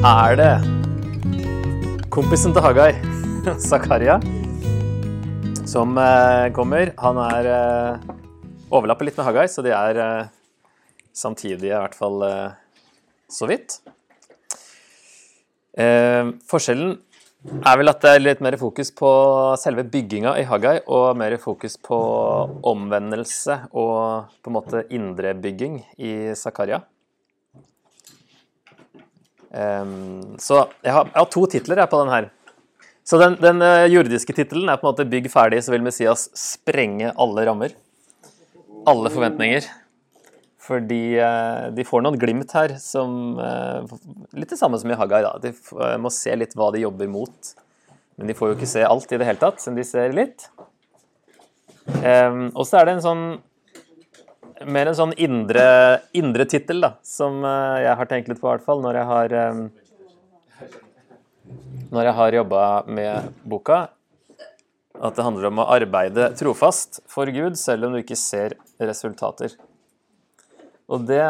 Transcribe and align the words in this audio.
Er 0.00 0.38
det 0.40 0.52
kompisen 2.12 2.54
til 2.56 2.64
Hagai, 2.64 2.94
Zakaria, 3.68 4.16
som 5.68 5.92
eh, 6.00 6.48
kommer. 6.56 6.94
Han 7.02 7.20
er 7.20 7.48
eh, 7.52 8.10
overlapper 8.72 9.08
litt 9.10 9.20
med 9.20 9.28
Hagai, 9.28 9.46
så 9.52 9.64
de 9.64 9.74
er 9.76 10.00
eh, 10.00 10.30
samtidige, 11.12 11.74
i 11.74 11.80
hvert 11.84 11.96
fall 11.96 12.24
så 13.28 13.48
vidt. 13.50 13.80
Forskjellen 16.48 16.96
er 17.42 17.78
vel 17.80 17.90
at 17.90 18.00
det 18.04 18.10
er 18.14 18.22
litt 18.22 18.42
mer 18.44 18.54
fokus 18.60 18.92
på 18.94 19.10
selve 19.60 19.84
bygginga 19.90 20.36
i 20.38 20.46
Hagai, 20.46 20.78
og 20.86 21.18
mer 21.18 21.36
fokus 21.42 21.76
på 21.80 21.98
omvendelse 22.70 23.58
og 23.72 24.32
på 24.40 24.52
en 24.52 24.56
måte 24.56 24.86
indrebygging 24.94 25.80
i 25.98 26.12
Zakaria. 26.38 26.80
Um, 29.52 30.38
så 30.40 30.62
jeg 30.80 30.94
har, 30.94 31.10
jeg 31.10 31.18
har, 31.18 31.28
to 31.28 31.44
titler 31.52 31.82
jeg 31.82 31.92
på 31.92 32.00
den 32.00 32.12
her. 32.12 32.28
Så 33.04 33.18
den, 33.20 33.36
den 33.42 33.60
uh, 33.60 33.84
jordiske 33.90 34.32
tittelen 34.36 34.70
er 34.70 34.80
på 34.80 34.86
en 34.86 34.94
måte 34.94 35.06
'Bygg 35.08 35.28
ferdig', 35.32 35.60
så 35.60 35.74
vil 35.74 35.84
Messias 35.84 36.28
sprenge 36.38 37.12
alle 37.20 37.44
rammer. 37.48 37.74
Alle 38.88 39.12
forventninger. 39.12 39.66
Fordi 40.62 41.02
uh, 41.18 41.68
de 41.74 41.84
får 41.84 42.04
noen 42.06 42.16
glimt 42.22 42.54
her 42.56 42.76
som 42.80 43.36
uh, 43.36 43.84
Litt 44.32 44.54
det 44.54 44.60
samme 44.60 44.78
som 44.80 44.90
i 44.90 44.98
Hagai. 44.98 45.22
da. 45.26 45.36
De 45.42 45.52
må 46.00 46.12
se 46.14 46.32
litt 46.38 46.56
hva 46.56 46.70
de 46.72 46.86
jobber 46.86 47.10
mot. 47.10 47.54
Men 48.16 48.30
de 48.30 48.36
får 48.38 48.52
jo 48.52 48.56
ikke 48.56 48.70
se 48.70 48.84
alt 48.86 49.12
i 49.12 49.18
det 49.20 49.26
hele 49.26 49.40
tatt, 49.40 49.60
men 49.66 49.80
de 49.80 49.84
ser 49.88 50.16
litt. 50.16 50.48
Um, 51.98 52.52
og 52.54 52.64
så 52.68 52.78
er 52.78 52.86
det 52.86 52.96
en 52.96 53.04
sånn 53.04 53.24
mer 54.66 54.90
en 54.90 54.98
sånn 54.98 55.14
indre, 55.20 55.64
indre 56.16 56.46
tittel, 56.48 56.82
da, 56.84 56.92
som 57.06 57.42
eh, 57.46 57.82
jeg 57.86 57.96
har 58.00 58.10
tenkt 58.10 58.30
litt 58.30 58.40
på, 58.40 58.48
i 58.48 58.54
hvert 58.54 58.66
fall, 58.66 58.82
når 58.84 59.00
jeg 59.00 59.08
har 59.10 59.34
um, 59.52 59.64
Når 61.92 62.08
jeg 62.08 62.16
har 62.16 62.34
jobba 62.38 62.62
med 62.88 63.32
boka. 63.44 63.78
At 65.02 65.16
det 65.16 65.24
handler 65.26 65.48
om 65.50 65.60
å 65.60 65.68
arbeide 65.74 66.30
trofast 66.38 67.02
for 67.10 67.28
Gud, 67.32 67.58
selv 67.60 67.88
om 67.88 67.96
du 67.96 68.00
ikke 68.00 68.16
ser 68.16 68.54
resultater. 68.80 69.56
Og 70.88 71.04
det 71.08 71.24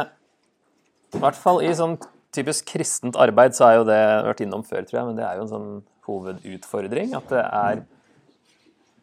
I 1.13 1.21
hvert 1.23 1.39
fall 1.39 1.63
i 1.65 1.73
sånn 1.77 1.97
typisk 2.33 2.71
kristent 2.73 3.19
arbeid 3.21 3.57
så 3.57 3.67
er 3.67 3.75
jo 3.77 3.89
det 3.89 4.01
vært 4.29 4.45
innom 4.45 4.63
før, 4.65 4.87
tror 4.87 4.99
jeg, 5.01 5.09
men 5.11 5.19
det 5.19 5.27
er 5.27 5.37
jo 5.37 5.45
en 5.45 5.53
sånn 5.53 5.73
hovedutfordring. 6.07 7.13
At 7.19 7.29
det 7.33 7.43
er 7.43 7.83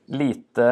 lite 0.10 0.70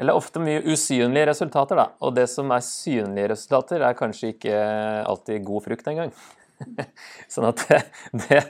eller 0.00 0.16
ofte 0.16 0.40
mye 0.42 0.62
usynlige 0.64 1.28
resultater, 1.28 1.78
da. 1.78 1.88
Og 2.04 2.14
det 2.16 2.28
som 2.32 2.50
er 2.54 2.64
synlige 2.64 3.32
resultater, 3.34 3.84
er 3.84 3.98
kanskje 3.98 4.32
ikke 4.32 4.60
alltid 5.08 5.44
god 5.46 5.66
frukt 5.66 5.90
engang. 5.92 6.14
sånn 7.32 7.48
at 7.50 7.64
det, 7.68 7.80
det, 8.24 8.42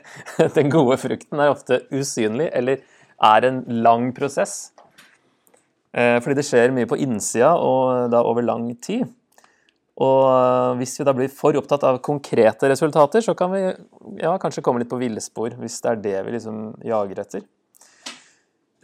den 0.57 0.70
gode 0.73 0.98
frukten 1.01 1.41
er 1.43 1.53
ofte 1.55 1.83
usynlig, 1.95 2.51
eller 2.53 2.85
er 3.23 3.48
en 3.48 3.63
lang 3.85 4.11
prosess. 4.17 4.73
Eh, 5.93 6.19
fordi 6.23 6.39
det 6.39 6.47
skjer 6.48 6.75
mye 6.75 6.89
på 6.89 7.01
innsida, 7.03 7.55
og 7.59 8.13
da 8.13 8.23
over 8.27 8.47
lang 8.47 8.70
tid. 8.83 9.11
Og 10.03 10.79
hvis 10.79 10.95
vi 10.98 11.05
da 11.05 11.13
blir 11.17 11.33
for 11.33 11.57
opptatt 11.59 11.83
av 11.85 12.01
konkrete 12.05 12.70
resultater, 12.70 13.20
så 13.25 13.35
kan 13.37 13.53
vi 13.53 13.61
ja, 14.23 14.37
kanskje 14.41 14.65
komme 14.65 14.81
litt 14.81 14.91
på 14.91 15.01
villspor, 15.01 15.59
hvis 15.61 15.83
det 15.85 15.91
er 15.91 16.01
det 16.07 16.23
vi 16.27 16.37
liksom 16.39 16.63
jager 16.87 17.20
etter. 17.27 17.45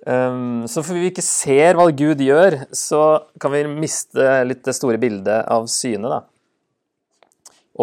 Um, 0.09 0.65
så 0.65 0.81
for 0.81 0.97
vi 0.97 1.11
ikke 1.11 1.25
ser 1.25 1.77
hva 1.77 1.91
Gud 1.93 2.23
gjør, 2.25 2.63
så 2.73 3.27
kan 3.43 3.53
vi 3.53 3.67
miste 3.69 4.25
litt 4.47 4.63
det 4.65 4.73
store 4.77 4.97
bildet 5.01 5.45
av 5.53 5.67
synet, 5.69 6.09
da. 6.09 6.23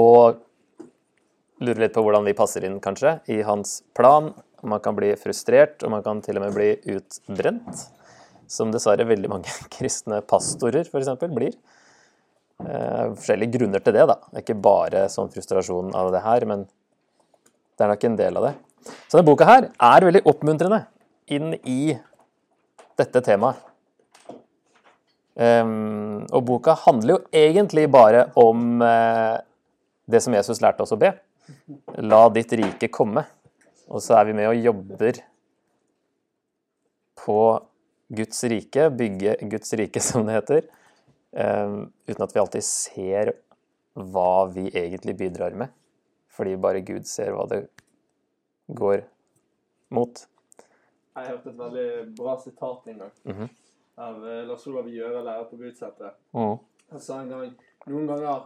Og 0.01 0.39
lure 1.61 1.83
litt 1.83 1.93
på 1.93 2.01
hvordan 2.01 2.25
vi 2.25 2.33
passer 2.37 2.65
inn, 2.65 2.79
kanskje, 2.81 3.19
i 3.29 3.43
hans 3.45 3.77
plan. 3.97 4.31
Man 4.65 4.81
kan 4.81 4.97
bli 4.97 5.11
frustrert, 5.21 5.77
og 5.85 5.93
man 5.93 6.01
kan 6.05 6.23
til 6.25 6.39
og 6.39 6.47
med 6.47 6.57
bli 6.57 6.71
utbrent. 6.95 7.85
Som 8.49 8.73
dessverre 8.73 9.05
veldig 9.05 9.29
mange 9.29 9.53
kristne 9.75 10.23
pastorer, 10.25 10.89
f.eks., 10.89 11.13
blir. 11.29 11.53
Uh, 12.55 13.13
forskjellige 13.19 13.59
grunner 13.59 13.85
til 13.85 13.99
det, 13.99 14.07
da. 14.09 14.17
Det 14.31 14.41
er 14.41 14.47
ikke 14.47 14.65
bare 14.65 15.05
sånn 15.13 15.29
frustrasjon 15.29 15.93
av 15.93 16.09
det 16.15 16.25
her, 16.25 16.47
men 16.49 16.65
det 16.65 17.85
er 17.85 17.93
nok 17.93 18.09
en 18.09 18.17
del 18.17 18.41
av 18.41 18.49
det. 18.49 18.55
Så 19.05 19.19
denne 19.19 19.29
boka 19.29 19.45
her 19.49 19.69
er 19.69 20.09
veldig 20.09 20.25
oppmuntrende 20.33 20.81
inn 21.29 21.53
i 21.61 21.95
dette 22.99 23.21
temaet. 23.25 23.61
Um, 25.35 26.23
og 26.31 26.45
boka 26.47 26.77
handler 26.85 27.17
jo 27.17 27.21
egentlig 27.35 27.89
bare 27.91 28.29
om 28.39 28.79
uh, 28.79 29.35
det 30.07 30.21
som 30.23 30.35
Jesus 30.35 30.61
lærte 30.63 30.85
oss 30.85 30.95
å 30.95 30.99
be. 30.99 31.11
La 31.99 32.21
ditt 32.31 32.53
rike 32.55 32.87
komme. 32.93 33.25
Og 33.91 34.01
så 34.01 34.15
er 34.17 34.29
vi 34.29 34.37
med 34.37 34.47
og 34.49 34.61
jobber 34.63 35.19
på 37.19 37.39
Guds 38.15 38.43
rike, 38.47 38.89
bygge 38.93 39.35
Guds 39.51 39.73
rike, 39.77 40.01
som 40.07 40.25
det 40.27 40.37
heter, 40.37 40.69
um, 41.31 41.89
uten 42.07 42.25
at 42.25 42.35
vi 42.35 42.43
alltid 42.43 42.67
ser 42.67 43.33
hva 43.95 44.45
vi 44.51 44.69
egentlig 44.71 45.17
bidrar 45.19 45.55
med. 45.57 45.73
Fordi 46.35 46.55
bare 46.59 46.83
Gud 46.85 47.07
ser 47.07 47.35
hva 47.35 47.45
det 47.51 47.65
går 48.75 49.05
mot. 49.95 50.25
Jeg 51.15 51.29
hørte 51.31 51.49
et 51.49 51.59
veldig 51.59 52.15
bra 52.17 52.37
sitat 52.43 52.87
en 52.91 52.99
gang 52.99 53.11
mm 53.23 53.35
-hmm. 53.35 53.49
av 53.97 54.15
uh, 54.23 54.47
Lars 54.47 54.67
Olav 54.67 54.87
Gjøre, 54.89 55.23
lærer 55.23 55.43
på 55.43 55.55
Budsetet. 55.55 56.11
Mm. 56.33 56.57
Han 56.91 56.99
sa 56.99 57.21
en 57.21 57.29
gang 57.29 57.53
noen 57.87 58.07
ganger 58.07 58.41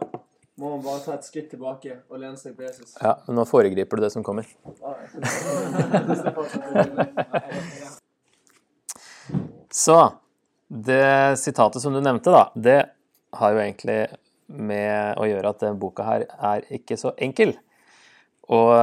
må 0.60 0.70
man 0.70 0.82
bare 0.84 1.00
ta 1.00 1.14
et 1.14 1.24
skritt 1.24 1.50
tilbake 1.50 1.94
og 2.10 2.18
lene 2.20 2.36
seg 2.36 2.56
på 2.56 2.62
Jesus. 2.62 2.96
Ja, 3.00 3.14
men 3.26 3.36
nå 3.38 3.44
foregriper 3.48 3.96
du 3.96 4.02
det 4.02 4.12
som 4.12 4.24
kommer. 4.24 4.44
Så 9.70 10.12
det 10.68 11.38
sitatet 11.38 11.82
som 11.82 11.94
du 11.94 12.00
nevnte, 12.00 12.30
da, 12.30 12.50
det 12.54 12.90
har 13.38 13.52
jo 13.54 13.58
egentlig 13.62 14.06
med 14.46 15.18
å 15.18 15.26
gjøre 15.30 15.48
at 15.48 15.60
denne 15.62 15.78
boka 15.80 16.02
her 16.04 16.26
er 16.28 16.60
ikke 16.74 16.96
så 16.98 17.12
enkel. 17.22 17.54
Og 18.50 18.74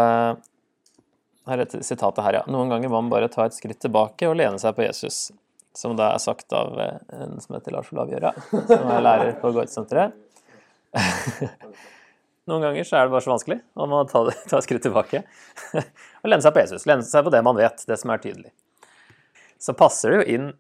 her 1.47 1.63
er 1.63 1.83
sitatet 1.85 2.23
her, 2.25 2.39
ja. 2.39 2.45
Noen 2.51 2.71
ganger 2.71 2.91
må 2.91 3.01
man 3.01 3.11
bare 3.11 3.29
ta 3.31 3.45
et 3.47 3.55
skritt 3.55 3.79
tilbake 3.83 4.27
og 4.29 4.37
lene 4.39 4.59
seg 4.61 4.75
på 4.77 4.85
Jesus. 4.85 5.29
Som 5.77 5.95
da 5.97 6.11
er 6.13 6.21
sagt 6.23 6.53
av 6.57 6.79
eh, 6.81 6.97
en 7.19 7.37
som 7.43 7.55
heter 7.55 7.75
Lars 7.75 7.91
Olav 7.93 8.11
Gjøra, 8.11 8.33
som 8.71 8.91
er 8.93 9.05
lærer 9.05 9.37
på 9.41 9.51
Gårdsenteret. 9.55 10.15
Noen 12.47 12.63
ganger 12.63 12.87
så 12.87 12.97
er 12.97 13.07
det 13.07 13.13
bare 13.13 13.25
så 13.25 13.33
vanskelig. 13.33 13.59
Man 13.77 13.91
må 13.91 14.03
ta, 14.09 14.23
ta 14.49 14.59
et 14.59 14.67
skritt 14.67 14.85
tilbake 14.87 15.23
og 15.77 16.29
lene 16.31 16.43
seg 16.43 16.55
på 16.55 16.63
Jesus. 16.63 16.87
Lene 16.89 17.05
seg 17.05 17.27
på 17.27 17.33
det 17.33 17.43
man 17.45 17.59
vet, 17.59 17.83
det 17.89 17.99
som 17.99 18.13
er 18.13 18.23
tydelig. 18.23 18.53
Så 19.61 19.75
passer 19.77 20.13
det 20.13 20.19
jo 20.19 20.37
inn 20.37 20.51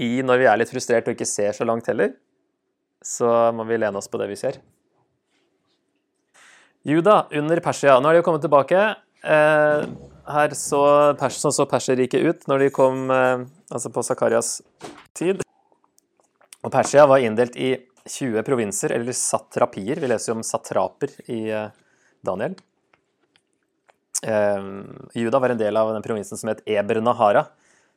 i 0.00 0.14
når 0.24 0.40
vi 0.40 0.48
er 0.48 0.60
litt 0.60 0.72
frustrert 0.72 1.08
og 1.08 1.16
ikke 1.16 1.28
ser 1.28 1.52
så 1.56 1.66
langt 1.68 1.88
heller, 1.90 2.14
så 3.04 3.50
må 3.52 3.66
vi 3.68 3.80
lene 3.80 3.98
oss 3.98 4.08
på 4.08 4.20
det 4.20 4.30
vi 4.30 4.38
ser. 4.40 4.60
Juda 6.86 7.26
under 7.30 7.60
Persia. 7.62 7.98
Nå 8.00 8.08
er 8.08 8.16
de 8.16 8.22
jo 8.22 8.26
kommet 8.26 8.42
tilbake. 8.42 8.78
Eh, 9.22 9.84
her 10.32 10.54
så, 10.58 10.82
Persen 11.18 11.54
så, 11.54 11.66
Perserriket 11.70 12.26
ut 12.26 12.44
når 12.50 12.64
de 12.64 12.74
kom 12.74 13.10
eh, 13.10 13.44
altså 13.70 13.90
på 13.94 14.02
Zakarias 14.06 14.56
tid. 15.14 15.42
Og 16.62 16.70
Persia 16.70 17.06
var 17.10 17.22
inndelt 17.22 17.56
i 17.58 17.74
20 18.06 18.42
provinser, 18.46 18.94
eller 18.96 19.14
satrapier. 19.14 20.00
Vi 20.02 20.10
leser 20.10 20.32
jo 20.32 20.38
om 20.40 20.46
satraper 20.46 21.14
i 21.30 21.44
eh, 21.50 21.70
Daniel. 22.22 22.56
Eh, 24.22 24.70
Juda 25.18 25.42
var 25.42 25.54
en 25.54 25.62
del 25.62 25.78
av 25.78 25.92
den 25.94 26.06
provinsen 26.06 26.38
som 26.38 26.50
het 26.50 26.62
Eber 26.66 27.02
Nahara, 27.02 27.46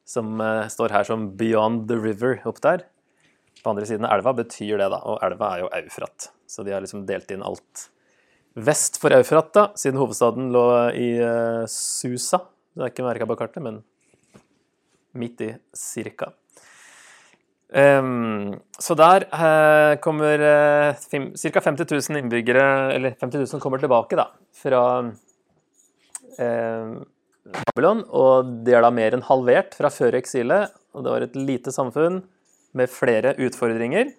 som 0.05 0.41
eh, 0.41 0.67
står 0.69 0.93
her 0.93 1.09
som 1.09 1.31
'Beyond 1.37 1.87
the 1.89 1.97
River' 1.97 2.45
opp 2.45 2.61
der. 2.61 2.85
På 3.63 3.73
andre 3.73 3.85
siden 3.89 4.05
av 4.05 4.19
elva 4.19 4.33
betyr 4.37 4.77
det, 4.77 4.89
da, 4.93 5.01
og 5.01 5.21
elva 5.25 5.53
er 5.53 5.65
jo 5.65 5.73
Eufrat. 5.73 6.29
Så 6.45 6.65
de 6.65 6.73
har 6.73 6.81
liksom 6.85 7.05
delt 7.09 7.31
inn 7.33 7.45
alt 7.45 7.89
vest 8.55 8.99
for 9.01 9.13
Eufrat, 9.15 9.51
da, 9.55 9.65
siden 9.79 9.99
hovedstaden 9.99 10.49
lå 10.55 10.65
i 10.95 11.09
uh, 11.19 11.65
Susa. 11.71 12.39
Det 12.75 12.83
er 12.83 12.93
ikke 12.93 13.05
merka 13.07 13.27
på 13.27 13.37
kartet, 13.39 13.63
men 13.63 13.81
midt 15.15 15.43
i 15.43 15.51
cirka. 15.75 16.31
Um, 17.75 18.53
så 18.79 18.95
der 18.95 19.25
uh, 19.33 19.95
kommer 20.03 20.39
uh, 20.39 21.35
ca. 21.35 21.61
50 21.65 21.91
000 21.91 22.21
innbyggere, 22.21 22.93
eller 22.95 23.17
50 23.19 23.43
000 23.51 23.63
kommer 23.63 23.81
tilbake 23.81 24.19
da, 24.19 24.29
fra 24.55 24.83
uh, 26.39 26.95
Babylon. 27.45 28.05
Og 28.07 28.53
de 28.67 28.75
er 28.75 28.85
da 28.85 28.93
mer 28.93 29.17
enn 29.17 29.25
halvert 29.27 29.75
fra 29.75 29.91
før 29.91 30.19
eksilet. 30.21 30.75
Og 30.95 31.03
det 31.03 31.11
var 31.11 31.27
et 31.27 31.35
lite 31.35 31.73
samfunn 31.75 32.21
med 32.75 32.91
flere 32.91 33.35
utfordringer. 33.39 34.13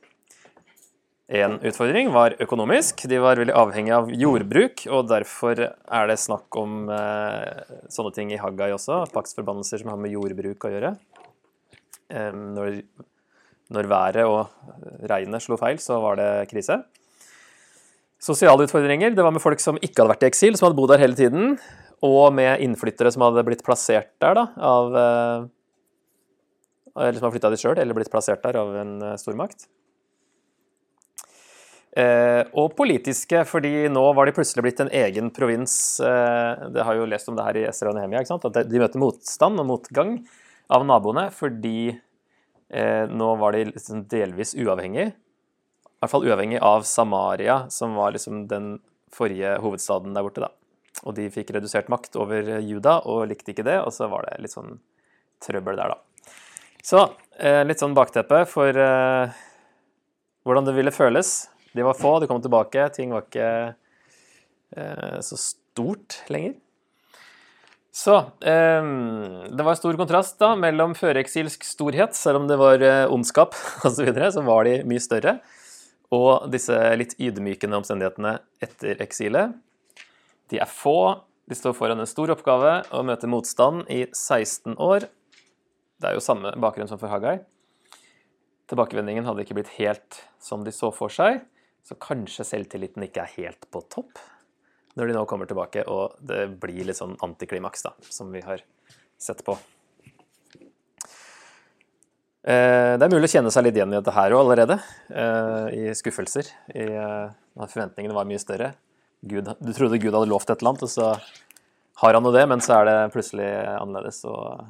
En 1.27 1.57
utfordring 1.59 2.13
var 2.15 2.37
økonomisk. 2.39 3.03
De 3.11 3.19
var 3.19 3.41
veldig 3.41 3.55
avhengig 3.59 3.91
av 3.97 4.11
jordbruk, 4.15 4.85
og 4.95 5.09
derfor 5.11 5.59
er 5.59 6.07
det 6.07 6.21
snakk 6.23 6.55
om 6.61 6.85
eh, 6.95 7.73
sånne 7.91 8.13
ting 8.15 8.31
i 8.31 8.39
Haggai 8.39 8.71
også, 8.77 9.01
paktsforbannelser 9.11 9.83
som 9.83 9.91
har 9.91 9.99
med 9.99 10.15
jordbruk 10.15 10.69
å 10.69 10.71
gjøre. 10.71 10.93
Eh, 12.15 12.31
når, 12.31 12.79
når, 13.75 13.89
været 13.91 14.23
og 14.23 15.03
regnet 15.11 15.43
slo 15.43 15.59
feil, 15.59 15.81
så 15.83 15.99
var 16.05 16.21
det 16.21 16.29
krise. 16.53 16.79
Sosiale 18.23 18.69
utfordringer. 18.69 19.11
Det 19.11 19.27
var 19.27 19.35
med 19.35 19.43
folk 19.43 19.59
som 19.63 19.81
ikke 19.83 20.05
hadde 20.05 20.13
vært 20.15 20.23
i 20.23 20.31
eksil, 20.31 20.55
som 20.55 20.69
hadde 20.69 20.79
bodd 20.79 20.95
der 20.95 21.03
hele 21.03 21.19
tiden. 21.19 21.57
Og 22.07 22.31
med 22.39 22.63
innflyttere 22.63 23.11
som 23.11 23.25
hadde 23.27 23.43
blitt 23.49 23.67
plassert 23.67 24.13
der 24.23 24.39
da, 24.39 24.47
av 24.63 25.01
eh, 25.01 25.49
Eller 27.03 27.19
som 27.19 27.27
har 27.27 27.35
flytta 27.35 27.51
dit 27.51 27.65
sjøl, 27.65 27.81
eller 27.83 27.99
blitt 27.99 28.13
plassert 28.15 28.47
der 28.47 28.61
av 28.63 28.79
en 28.79 28.95
eh, 29.03 29.19
stormakt. 29.19 29.67
Eh, 31.97 32.43
og 32.61 32.75
politiske, 32.77 33.41
fordi 33.49 33.87
nå 33.89 34.03
var 34.13 34.29
de 34.29 34.35
plutselig 34.37 34.67
blitt 34.67 34.81
en 34.85 34.93
egen 34.93 35.31
provins. 35.33 35.97
Eh, 36.05 36.67
det 36.75 36.83
har 36.85 36.99
jo 36.99 37.07
lest 37.09 37.31
om 37.33 37.39
det 37.39 37.47
her 37.47 37.57
i 37.57 37.63
Esra 37.71 37.89
og 37.89 37.97
Nehemia, 37.97 38.21
at 38.21 38.59
de 38.69 38.83
møter 38.83 39.01
motstand 39.01 39.63
og 39.63 39.69
motgang 39.71 40.19
av 40.69 40.85
naboene 40.85 41.31
fordi 41.33 41.95
eh, 41.95 43.07
nå 43.09 43.31
var 43.41 43.57
de 43.57 43.71
liksom 43.71 44.05
delvis 44.13 44.53
uavhengige. 44.61 45.15
I 45.17 46.05
hvert 46.05 46.13
fall 46.13 46.29
uavhengig 46.29 46.61
av 46.61 46.85
Samaria, 46.85 47.63
som 47.73 47.97
var 47.97 48.13
liksom 48.13 48.45
den 48.51 48.75
forrige 49.17 49.57
hovedstaden 49.65 50.13
der 50.13 50.29
borte. 50.29 50.45
da. 50.45 50.53
Og 51.09 51.17
de 51.17 51.31
fikk 51.33 51.55
redusert 51.57 51.89
makt 51.89 52.21
over 52.21 52.59
Juda 52.61 52.99
og 53.09 53.25
likte 53.33 53.55
ikke 53.55 53.65
det, 53.65 53.81
og 53.81 53.95
så 53.97 54.13
var 54.13 54.29
det 54.29 54.43
litt 54.45 54.53
sånn 54.53 54.83
trøbbel 55.41 55.81
der, 55.81 55.97
da. 55.97 56.33
Så 56.85 57.09
litt 57.67 57.81
sånn 57.81 57.97
bakteppe 57.97 58.45
for 58.49 58.77
hvordan 60.47 60.69
det 60.69 60.77
ville 60.77 60.93
føles 60.95 61.47
de 61.77 61.85
var 61.87 61.99
få, 61.99 62.19
de 62.21 62.29
kom 62.31 62.41
tilbake. 62.43 62.89
Ting 62.97 63.13
var 63.15 63.27
ikke 63.27 63.51
eh, 64.77 65.19
så 65.25 65.39
stort 65.41 66.23
lenger. 66.33 66.57
Så 67.97 68.17
eh, 68.45 68.89
det 69.57 69.65
var 69.65 69.79
stor 69.79 69.97
kontrast 69.97 70.37
da 70.43 70.51
mellom 70.61 70.93
føreksilsk 70.99 71.65
storhet, 71.65 72.17
selv 72.17 72.43
om 72.43 72.49
det 72.51 72.59
var 72.61 72.83
eh, 72.85 73.05
ondskap 73.13 73.57
osv., 73.87 73.95
så, 74.03 74.05
videre, 74.05 74.29
så 74.35 74.45
var 74.45 74.69
de 74.69 74.83
mye 74.89 75.01
større, 75.01 75.39
og 76.13 76.51
disse 76.53 76.77
litt 77.01 77.17
ydmykende 77.17 77.81
omstendighetene 77.81 78.37
etter 78.63 79.01
eksilet. 79.03 79.57
De 80.53 80.61
er 80.61 80.69
få, 80.69 81.25
de 81.49 81.57
står 81.57 81.73
foran 81.79 82.03
en 82.03 82.11
stor 82.11 82.31
oppgave 82.37 82.83
å 82.95 83.01
møte 83.07 83.31
motstand 83.33 83.89
i 83.89 84.05
16 84.13 84.77
år. 84.77 85.09
Det 85.97 86.11
er 86.11 86.19
jo 86.19 86.23
samme 86.23 86.53
bakgrunn 86.61 86.91
som 86.91 87.01
for 87.01 87.11
Hagai. 87.11 87.39
Tilbakevendingen 88.69 89.25
hadde 89.25 89.47
ikke 89.47 89.57
blitt 89.57 89.73
helt 89.79 90.21
som 90.43 90.67
de 90.67 90.75
så 90.75 90.93
for 90.95 91.13
seg. 91.13 91.41
Så 91.87 91.95
kanskje 92.03 92.47
selvtilliten 92.47 93.05
ikke 93.07 93.23
er 93.23 93.37
helt 93.37 93.69
på 93.71 93.85
topp 93.93 94.19
når 94.97 95.11
de 95.11 95.15
nå 95.19 95.23
kommer 95.29 95.49
tilbake, 95.49 95.85
og 95.93 96.17
det 96.25 96.47
blir 96.61 96.87
litt 96.89 96.97
sånn 96.97 97.19
antiklimaks, 97.23 97.85
da, 97.85 97.93
som 98.09 98.31
vi 98.33 98.41
har 98.41 98.63
sett 99.21 99.43
på. 99.45 99.53
Eh, 102.47 102.95
det 102.97 103.05
er 103.05 103.13
mulig 103.13 103.29
å 103.29 103.33
kjenne 103.35 103.53
seg 103.53 103.67
litt 103.67 103.77
igjen 103.77 103.93
i 103.93 103.99
dette 103.99 104.15
her 104.17 104.33
òg 104.33 104.45
allerede, 104.47 104.79
eh, 105.11 105.67
i 105.77 105.95
skuffelser. 105.99 106.49
I, 106.73 106.87
eh, 106.87 107.29
at 107.61 107.73
forventningene 107.75 108.17
var 108.17 108.25
mye 108.25 108.41
større. 108.41 108.73
Gud, 109.27 109.45
du 109.45 109.73
trodde 109.77 110.01
Gud 110.01 110.15
hadde 110.15 110.31
lovt 110.31 110.49
et 110.49 110.63
eller 110.63 110.73
annet, 110.73 110.87
og 110.89 110.93
så 110.95 111.11
har 112.01 112.15
han 112.15 112.25
jo 112.25 112.33
det, 112.33 112.49
men 112.49 112.65
så 112.65 112.81
er 112.81 112.85
det 112.89 113.13
plutselig 113.13 113.51
annerledes, 113.77 114.25
og 114.25 114.65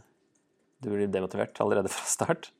du 0.83 0.91
blir 0.91 1.07
demotivert 1.07 1.55
allerede 1.61 1.93
fra 1.93 2.07
start. 2.09 2.51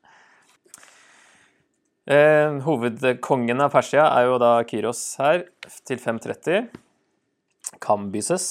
Eh, 2.07 2.53
hovedkongen 2.63 3.59
av 3.65 3.73
Persia 3.75 4.05
er 4.15 4.29
jo 4.29 4.37
da 4.39 4.61
Kyros 4.71 5.01
her, 5.19 5.41
til 5.83 5.99
530. 5.99 6.69
Kambyses 7.83 8.47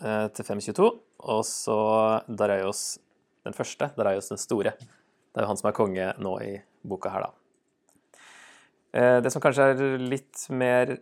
eh, 0.00 0.30
til 0.32 0.46
522. 0.46 0.86
Og 1.20 1.42
så 1.44 1.76
Dareios 2.32 2.96
den 3.44 3.52
første, 3.52 3.90
Dareios 3.98 4.32
den 4.32 4.40
store. 4.40 4.72
Det 4.80 5.36
er 5.36 5.44
jo 5.44 5.50
han 5.50 5.60
som 5.60 5.68
er 5.68 5.76
konge 5.76 6.08
nå 6.16 6.32
i 6.46 6.54
boka 6.88 7.12
her, 7.12 7.28
da. 7.28 8.24
Eh, 8.96 9.18
det 9.20 9.34
som 9.36 9.44
kanskje 9.44 9.68
er 9.74 10.00
litt 10.00 10.48
mer 10.48 10.96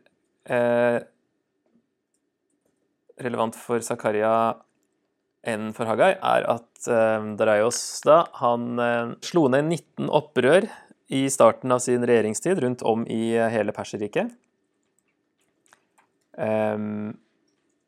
eh, 0.51 0.99
relevant 3.23 3.55
for 3.55 3.79
Zakaria 3.87 4.35
enn 5.47 5.71
for 5.77 5.87
Hagai, 5.87 6.17
er 6.19 6.51
at 6.51 6.91
eh, 6.91 7.33
Dareios 7.39 7.81
da, 8.03 8.25
han 8.43 8.71
eh, 8.83 9.19
slo 9.31 9.47
ned 9.55 9.71
19 9.71 10.11
opprør 10.11 10.67
i 11.11 11.25
starten 11.31 11.73
av 11.75 11.83
sin 11.83 12.07
regjeringstid 12.07 12.61
rundt 12.63 12.83
om 12.87 13.03
i 13.11 13.35
hele 13.51 13.75
Perserriket. 13.75 14.31
Um, 16.39 17.19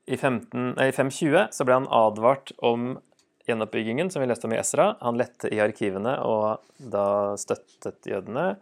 I 0.06 0.16
15, 0.16 0.74
nei, 0.74 0.88
520 0.90 1.52
så 1.54 1.66
ble 1.66 1.78
han 1.78 1.86
advart 1.94 2.50
om 2.58 2.96
gjenoppbyggingen, 3.46 4.10
som 4.10 4.22
vi 4.22 4.28
leste 4.30 4.48
om 4.48 4.54
i 4.54 4.58
Esra. 4.58 4.92
Han 5.00 5.18
lette 5.20 5.50
i 5.54 5.60
arkivene 5.62 6.16
og 6.26 6.66
da 6.92 7.06
støttet 7.38 8.10
jødene. 8.10 8.56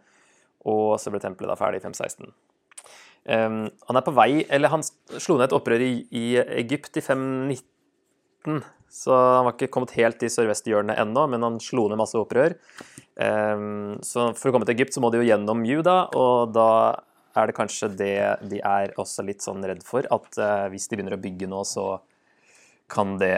Og 0.69 0.99
så 1.01 1.09
ble 1.09 1.21
tempelet 1.23 1.49
da 1.49 1.57
ferdig 1.57 1.81
i 1.81 1.85
516. 1.87 2.29
Um, 3.25 3.63
han 3.87 3.97
er 3.97 4.01
på 4.01 4.13
vei 4.17 4.47
Eller 4.49 4.71
han 4.73 4.81
slo 4.81 5.35
ned 5.37 5.43
et 5.45 5.53
opprør 5.53 5.83
i, 5.85 5.91
i 6.09 6.25
Egypt 6.61 6.97
i 6.97 7.03
519. 7.05 8.61
Så 8.91 9.15
han 9.15 9.45
var 9.47 9.55
ikke 9.55 9.71
kommet 9.73 9.93
helt 9.97 10.23
i 10.25 10.29
sørvesthjørnet 10.31 10.99
ennå, 10.99 11.25
men 11.31 11.45
han 11.45 11.59
slo 11.63 11.87
ned 11.87 11.99
masse 12.01 12.17
opprør. 12.19 12.57
Ehm, 13.19 13.99
så 14.05 14.29
for 14.37 14.49
å 14.49 14.55
komme 14.55 14.67
til 14.67 14.77
Egypt 14.77 14.95
så 14.95 15.03
må 15.03 15.11
de 15.11 15.19
jo 15.19 15.27
gjennom 15.27 15.65
Juda, 15.67 16.05
og 16.15 16.53
da 16.55 16.71
er 17.35 17.47
det 17.47 17.55
kanskje 17.57 17.91
det 17.95 18.15
de 18.51 18.61
er 18.63 18.93
også 18.99 19.25
litt 19.27 19.43
sånn 19.43 19.63
redd 19.67 19.83
for, 19.87 20.07
at 20.11 20.39
eh, 20.39 20.67
hvis 20.71 20.87
de 20.87 20.97
begynner 20.97 21.17
å 21.17 21.21
bygge 21.21 21.49
nå, 21.51 21.63
så 21.67 22.01
kan 22.91 23.15
det 23.21 23.35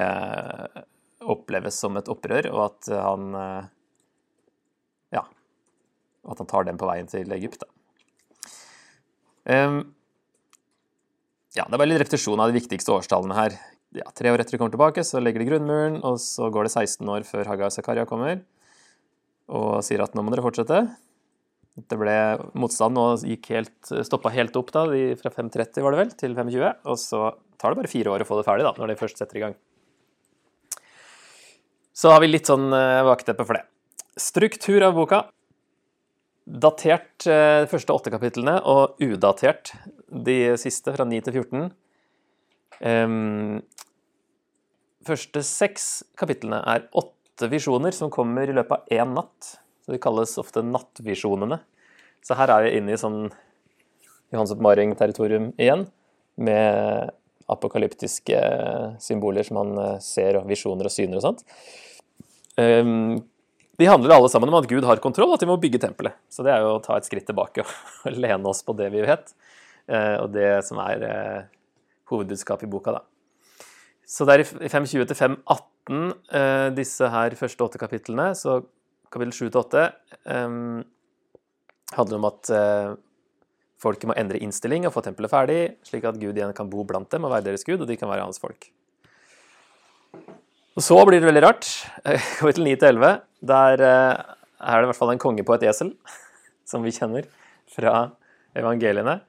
oppleves 1.23 1.77
som 1.79 1.97
et 1.97 2.09
opprør, 2.09 2.49
og 2.53 2.61
at 2.67 2.93
han 2.93 3.39
eh, 3.39 3.71
Ja. 5.13 5.27
At 6.29 6.39
han 6.41 6.49
tar 6.49 6.65
dem 6.65 6.79
på 6.79 6.87
veien 6.89 7.09
til 7.09 7.29
Egypt, 7.35 7.65
da. 7.65 7.69
Um, 9.43 9.81
ja, 11.51 11.65
det 11.67 11.75
er 11.75 11.81
bare 11.81 11.89
litt 11.89 11.99
repetisjon 11.99 12.39
av 12.39 12.47
de 12.49 12.55
viktigste 12.55 12.93
årstallene 12.95 13.35
her. 13.35 13.57
Ja, 13.93 14.07
tre 14.15 14.31
år 14.31 14.39
etter 14.39 14.55
de 14.55 14.59
kommer 14.61 14.73
tilbake, 14.73 15.03
så 15.05 15.19
legger 15.19 15.43
de 15.43 15.49
grunnmuren, 15.51 15.99
og 16.07 16.15
så 16.23 16.47
går 16.49 16.65
det 16.65 16.71
16 16.71 17.11
år 17.11 17.27
før 17.27 17.51
Hagar 17.51 17.73
Zakaria 17.75 18.07
kommer 18.09 18.39
og 19.51 19.81
sier 19.85 20.03
at 20.03 20.15
nå 20.15 20.23
må 20.23 20.33
dere 20.33 20.45
fortsette. 20.45 20.83
Det 21.73 21.97
ble 21.97 22.15
motstand 22.59 22.99
og 23.01 23.23
gikk 23.25 23.49
helt, 23.55 23.93
stoppa 24.05 24.29
helt 24.33 24.55
opp 24.59 24.69
da, 24.75 24.85
fra 25.19 25.31
5.30 25.33 25.81
var 25.81 25.95
det 25.95 26.01
vel, 26.03 26.11
til 26.19 26.35
5.20. 26.37 26.83
Og 26.85 26.99
så 27.01 27.21
tar 27.57 27.73
det 27.73 27.81
bare 27.81 27.91
fire 27.91 28.13
år 28.13 28.23
å 28.23 28.27
få 28.29 28.37
det 28.39 28.47
ferdig, 28.47 28.65
da, 28.67 28.73
når 28.77 28.93
de 28.93 28.99
først 28.99 29.21
setter 29.21 29.39
i 29.39 29.45
gang. 29.47 29.55
Så 31.93 32.09
har 32.13 32.21
vi 32.21 32.29
litt 32.29 32.49
sånn 32.49 32.69
bakteppe 32.73 33.45
eh, 33.45 33.47
for 33.49 33.57
det. 33.57 33.65
Struktur 34.21 34.85
av 34.85 34.97
boka. 34.97 35.23
Datert 36.43 37.25
eh, 37.29 37.63
de 37.63 37.69
første 37.71 37.93
åtte 37.95 38.13
kapitlene 38.13 38.57
og 38.69 39.01
udatert 39.01 39.73
de 40.13 40.57
siste, 40.61 40.93
fra 40.93 41.05
9 41.07 41.21
til 41.25 41.39
14. 41.41 41.69
Um, 42.83 43.61
første 45.07 45.43
seks 45.45 45.85
kapitlene 46.19 46.59
er 46.67 46.89
åtte 46.91 47.22
åtte 47.33 47.47
visjoner 47.47 47.91
som 47.91 48.11
kommer 48.13 48.49
i 48.49 48.53
løpet 48.53 48.71
av 48.71 48.87
én 48.89 49.13
natt. 49.13 49.57
Så 49.85 49.91
De 49.91 49.99
kalles 49.99 50.37
ofte 50.37 50.61
nattvisjonene. 50.61 51.59
Så 52.23 52.37
her 52.37 52.49
er 52.49 52.63
vi 52.63 52.77
inne 52.77 52.93
i 52.93 52.99
sånn 52.99 53.31
Johans 54.31 54.53
oppmaring-territorium 54.53 55.51
igjen, 55.61 55.87
med 56.37 57.11
apokalyptiske 57.51 58.39
symboler 59.03 59.45
som 59.45 59.59
man 59.59 59.73
eh, 59.77 59.99
ser, 60.01 60.39
og 60.39 60.47
visjoner 60.49 60.87
og 60.87 60.93
syner 60.93 61.19
og 61.19 61.25
sånt. 61.25 61.43
Ehm, 62.57 63.19
de 63.77 63.89
handler 63.89 64.15
alle 64.15 64.31
sammen 64.31 64.49
om 64.49 64.57
at 64.57 64.69
Gud 64.69 64.87
har 64.87 65.01
kontroll, 65.03 65.29
og 65.29 65.37
at 65.37 65.43
vi 65.43 65.51
må 65.51 65.59
bygge 65.61 65.83
tempelet. 65.83 66.15
Så 66.33 66.45
det 66.45 66.53
er 66.53 66.63
jo 66.63 66.77
å 66.77 66.81
ta 66.81 66.97
et 66.97 67.05
skritt 67.05 67.27
tilbake 67.29 67.65
og 67.65 68.15
lene 68.23 68.49
oss 68.49 68.63
på 68.65 68.73
det 68.79 68.89
vi 68.95 69.03
vet, 69.05 69.35
eh, 69.91 70.15
og 70.23 70.31
det 70.33 70.63
som 70.65 70.81
er 70.81 71.05
eh, 71.09 71.51
hovedbudskapet 72.09 72.65
i 72.65 72.71
boka, 72.71 72.95
da. 72.97 73.03
Så 74.09 74.25
det 74.25 74.33
er 74.39 74.45
i 74.45 74.71
520 74.71 75.11
til 75.11 75.19
518 75.19 75.72
eh, 75.91 76.69
disse 76.77 77.09
her 77.11 77.35
første 77.39 77.65
åtte 77.65 77.81
kapitlene. 77.81 78.31
Så 78.37 78.61
kapittel 79.13 79.33
7 79.35 79.49
til 79.49 79.59
8 79.63 79.83
eh, 79.83 80.59
handler 81.97 82.19
om 82.19 82.29
at 82.29 82.53
eh, 82.53 82.93
folket 83.83 84.09
må 84.09 84.15
endre 84.19 84.39
innstilling 84.43 84.87
og 84.87 84.95
få 84.95 85.03
tempelet 85.05 85.31
ferdig, 85.31 85.59
slik 85.87 86.07
at 86.07 86.19
Gud 86.21 86.37
igjen 86.37 86.55
kan 86.55 86.71
bo 86.71 86.85
blant 86.87 87.11
dem 87.11 87.27
og 87.27 87.33
være 87.35 87.49
deres 87.49 87.65
Gud, 87.67 87.81
og 87.81 87.89
de 87.89 87.99
kan 87.99 88.11
være 88.11 88.25
hans 88.25 88.41
folk. 88.41 88.69
Og 90.73 90.81
så 90.81 90.97
blir 91.05 91.21
det 91.21 91.29
veldig 91.29 91.43
rart. 91.45 91.67
Kapittel 92.39 92.65
9 92.65 92.77
til 92.81 92.95
11, 92.95 93.19
der 93.53 93.85
eh, 93.85 94.23
er 94.63 94.79
det 94.79 94.87
i 94.87 94.91
hvert 94.91 95.01
fall 95.01 95.13
en 95.13 95.21
konge 95.21 95.45
på 95.45 95.57
et 95.57 95.67
esel, 95.69 95.93
som 96.69 96.85
vi 96.85 96.95
kjenner 96.95 97.27
fra 97.73 98.09
evangeliene. 98.57 99.19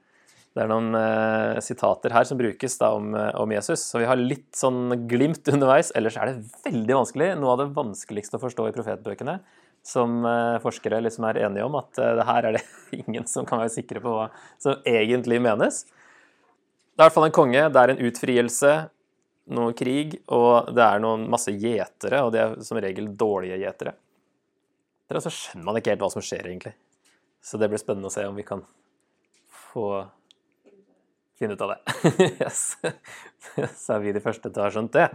Det 0.55 0.63
er 0.63 0.71
noen 0.71 0.95
eh, 0.95 1.57
sitater 1.67 2.13
her 2.15 2.27
som 2.29 2.39
brukes 2.39 2.77
da 2.79 2.93
om, 2.95 3.09
eh, 3.19 3.33
om, 3.43 3.51
Jesus, 3.57 3.83
så 3.91 3.99
vi 3.99 4.07
har 4.07 4.21
litt 4.21 4.53
sånn 4.55 5.09
glimt 5.11 5.51
underveis. 5.51 5.91
Ellers 5.99 6.15
er 6.15 6.31
det 6.31 6.61
veldig 6.69 6.99
vanskelig. 7.01 7.31
Noe 7.41 7.57
av 7.57 7.63
det 7.65 7.73
vanskeligste 7.75 8.39
å 8.39 8.45
forstå 8.45 8.69
i 8.71 8.75
profetbøkene, 8.77 9.41
som 9.83 10.23
eh, 10.31 10.61
forskere 10.63 11.03
liksom 11.03 11.27
er 11.27 11.43
enige 11.49 11.67
om, 11.67 11.75
at 11.83 11.99
eh, 11.99 12.23
her 12.31 12.51
er 12.51 12.59
det 12.61 12.63
ingen 13.01 13.27
som 13.31 13.51
kan 13.51 13.65
være 13.65 13.75
sikre 13.75 14.05
på 14.05 14.15
hva 14.15 14.29
som 14.63 14.79
egentlig 14.87 15.43
menes. 15.43 15.83
Det 15.91 17.03
er 17.03 17.03
i 17.03 17.09
hvert 17.09 17.19
fall 17.19 17.29
en 17.33 17.39
konge, 17.43 17.67
det 17.75 17.83
er 17.83 17.97
en 17.97 18.07
utfrielse, 18.07 18.75
noe 19.59 19.75
krig, 19.77 20.21
og 20.33 20.71
det 20.71 20.87
er 20.87 21.03
noen 21.03 21.27
masse 21.35 21.51
gjetere, 21.51 22.23
og 22.23 22.31
det 22.33 22.45
er 22.45 22.59
som 22.65 22.79
regel 22.79 23.11
dårlige 23.19 23.59
gjetere. 23.59 23.99
Så 25.19 25.31
skjønner 25.35 25.67
man 25.67 25.77
ikke 25.79 25.93
helt 25.93 26.07
hva 26.07 26.15
som 26.15 26.23
skjer, 26.25 26.47
egentlig. 26.47 26.79
Så 27.45 27.59
det 27.59 27.67
blir 27.69 27.83
spennende 27.83 28.09
å 28.09 28.15
se 28.15 28.23
om 28.27 28.39
vi 28.39 28.47
kan 28.47 28.63
få 29.75 30.05
finne 31.39 31.57
ut 31.57 31.65
av 31.65 31.75
det. 31.75 31.81
yes. 32.45 32.77
Så 33.79 33.97
er 33.97 34.05
vi 34.05 34.15
de 34.15 34.23
første 34.25 34.51
til 34.51 34.63
å 34.63 34.67
ha 34.67 34.73
skjønt 34.75 34.95
det. 34.97 35.09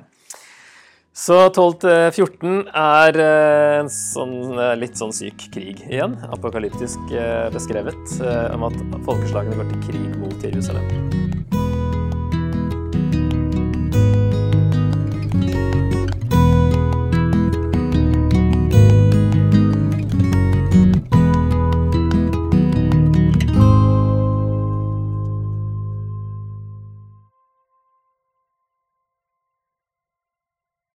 Så 1.20 1.36
12 1.50 1.74
til 1.82 1.96
14 2.14 2.70
er 2.80 3.18
eh, 3.20 3.80
en 3.82 3.90
sånn, 3.92 4.36
eh, 4.56 4.76
litt 4.80 5.00
sånn 5.00 5.12
syk 5.16 5.50
krig 5.52 5.82
igjen. 5.90 6.16
Apokalyptisk 6.32 7.12
eh, 7.12 7.50
beskrevet 7.56 8.20
om 8.54 8.70
at 8.70 8.78
folkeslagene 9.08 9.60
går 9.60 9.74
til 9.74 9.84
krig 9.90 10.22
mot 10.22 10.48
Jerusalem. 10.48 11.29